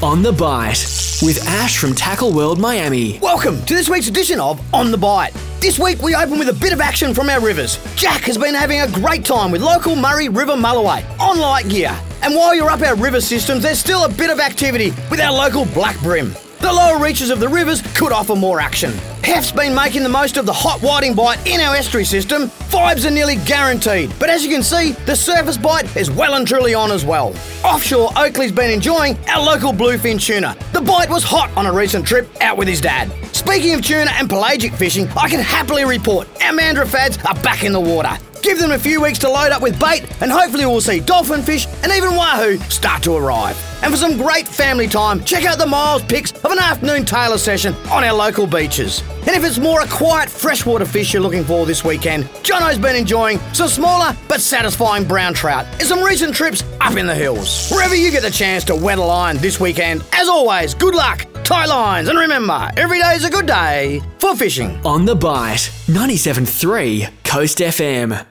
On 0.00 0.22
the 0.22 0.32
Bite 0.32 0.78
with 1.22 1.44
Ash 1.48 1.76
from 1.76 1.92
Tackle 1.92 2.32
World 2.32 2.60
Miami. 2.60 3.18
Welcome 3.18 3.60
to 3.64 3.74
this 3.74 3.88
week's 3.88 4.06
edition 4.06 4.38
of 4.38 4.62
On 4.72 4.92
the 4.92 4.96
Bite. 4.96 5.32
This 5.58 5.76
week 5.76 6.00
we 6.00 6.14
open 6.14 6.38
with 6.38 6.48
a 6.48 6.52
bit 6.52 6.72
of 6.72 6.80
action 6.80 7.12
from 7.12 7.28
our 7.28 7.40
rivers. 7.40 7.84
Jack 7.96 8.20
has 8.22 8.38
been 8.38 8.54
having 8.54 8.80
a 8.80 8.88
great 8.92 9.24
time 9.24 9.50
with 9.50 9.60
local 9.60 9.96
Murray 9.96 10.28
River 10.28 10.52
Mulloway 10.52 11.04
on 11.18 11.40
light 11.40 11.68
gear. 11.68 11.98
And 12.22 12.36
while 12.36 12.54
you're 12.54 12.70
up 12.70 12.82
our 12.82 12.94
river 12.94 13.20
systems, 13.20 13.64
there's 13.64 13.80
still 13.80 14.04
a 14.04 14.08
bit 14.08 14.30
of 14.30 14.38
activity 14.38 14.92
with 15.10 15.18
our 15.18 15.32
local 15.32 15.64
black 15.74 16.00
bream. 16.00 16.32
The 16.60 16.72
lower 16.72 17.02
reaches 17.02 17.30
of 17.30 17.40
the 17.40 17.48
rivers 17.48 17.82
could 17.96 18.12
offer 18.12 18.36
more 18.36 18.60
action. 18.60 18.92
Hef's 19.24 19.50
been 19.50 19.74
making 19.74 20.04
the 20.04 20.08
most 20.08 20.36
of 20.36 20.46
the 20.46 20.52
hot 20.52 20.80
whiting 20.80 21.14
bite 21.14 21.44
in 21.44 21.60
our 21.60 21.74
estuary 21.74 22.04
system. 22.04 22.50
Vibes 22.78 23.04
are 23.04 23.10
nearly 23.10 23.34
guaranteed, 23.44 24.14
but 24.20 24.30
as 24.30 24.44
you 24.44 24.50
can 24.50 24.62
see, 24.62 24.92
the 25.04 25.16
surface 25.16 25.58
bite 25.58 25.96
is 25.96 26.12
well 26.12 26.34
and 26.34 26.46
truly 26.46 26.74
on 26.74 26.92
as 26.92 27.04
well. 27.04 27.34
Offshore, 27.64 28.12
Oakley's 28.16 28.52
been 28.52 28.70
enjoying 28.70 29.18
our 29.28 29.44
local 29.44 29.72
bluefin 29.72 30.18
tuna. 30.18 30.56
The 30.72 30.80
bite 30.80 31.10
was 31.10 31.24
hot 31.24 31.50
on 31.56 31.66
a 31.66 31.72
recent 31.72 32.06
trip 32.06 32.28
out 32.40 32.56
with 32.56 32.68
his 32.68 32.80
dad. 32.80 33.10
Speaking 33.34 33.74
of 33.74 33.82
tuna 33.82 34.12
and 34.12 34.28
pelagic 34.28 34.72
fishing, 34.74 35.08
I 35.16 35.28
can 35.28 35.40
happily 35.40 35.84
report 35.84 36.28
our 36.40 36.52
Mandurah 36.52 36.86
fads 36.86 37.18
are 37.24 37.34
back 37.42 37.64
in 37.64 37.72
the 37.72 37.80
water. 37.80 38.16
Give 38.42 38.58
them 38.58 38.72
a 38.72 38.78
few 38.78 39.00
weeks 39.00 39.18
to 39.20 39.28
load 39.28 39.52
up 39.52 39.62
with 39.62 39.78
bait, 39.78 40.04
and 40.20 40.30
hopefully 40.30 40.66
we'll 40.66 40.80
see 40.80 41.00
dolphin 41.00 41.42
fish 41.42 41.66
and 41.82 41.92
even 41.92 42.14
wahoo 42.14 42.56
start 42.70 43.02
to 43.04 43.14
arrive. 43.14 43.56
And 43.82 43.92
for 43.92 43.98
some 43.98 44.16
great 44.16 44.48
family 44.48 44.88
time, 44.88 45.22
check 45.22 45.44
out 45.44 45.58
the 45.58 45.66
Miles 45.66 46.02
pics 46.02 46.32
of 46.32 46.50
an 46.50 46.58
afternoon 46.58 47.04
tailor 47.04 47.38
session 47.38 47.74
on 47.90 48.02
our 48.02 48.12
local 48.12 48.46
beaches. 48.46 49.02
And 49.20 49.30
if 49.30 49.44
it's 49.44 49.58
more 49.58 49.82
a 49.82 49.86
quiet 49.88 50.28
freshwater 50.28 50.84
fish 50.84 51.12
you're 51.12 51.22
looking 51.22 51.44
for 51.44 51.64
this 51.66 51.84
weekend, 51.84 52.28
Jono's 52.42 52.78
been 52.78 52.96
enjoying 52.96 53.38
some 53.52 53.68
smaller 53.68 54.16
but 54.26 54.40
satisfying 54.40 55.04
brown 55.04 55.34
trout 55.34 55.66
and 55.74 55.82
some 55.82 56.02
recent 56.02 56.34
trips 56.34 56.64
up 56.80 56.96
in 56.96 57.06
the 57.06 57.14
hills. 57.14 57.70
Wherever 57.70 57.94
you 57.94 58.10
get 58.10 58.22
the 58.22 58.30
chance 58.30 58.64
to 58.64 58.74
wet 58.74 58.98
a 58.98 59.04
line 59.04 59.36
this 59.36 59.60
weekend, 59.60 60.02
as 60.12 60.28
always, 60.28 60.74
good 60.74 60.94
luck, 60.94 61.26
tie 61.48 61.64
lines, 61.64 62.08
and 62.08 62.18
remember, 62.18 62.70
every 62.76 63.00
day 63.00 63.14
is 63.14 63.24
a 63.24 63.30
good 63.30 63.46
day 63.46 64.02
for 64.18 64.36
fishing. 64.36 64.78
On 64.84 65.06
the 65.06 65.16
Bite 65.16 65.70
97.3 65.86 67.08
Coast 67.24 67.58
FM. 67.58 68.26